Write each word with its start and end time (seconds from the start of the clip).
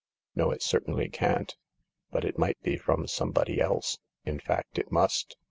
"No, 0.33 0.49
it 0.49 0.63
certainly 0.63 1.09
can't. 1.09 1.55
But 2.09 2.25
it 2.25 2.39
might 2.39 2.59
be 2.63 2.75
from 2.75 3.05
some 3.05 3.29
body 3.29 3.61
else. 3.61 3.99
In 4.25 4.39
fact 4.39 4.79
it 4.79 4.91
must. 4.91 5.37